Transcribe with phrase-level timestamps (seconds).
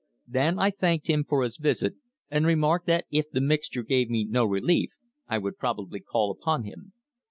[0.25, 1.93] Then I thanked him for his visit,
[2.31, 4.89] and remarked that if the mixture gave me no relief
[5.27, 6.93] I would probably call upon him.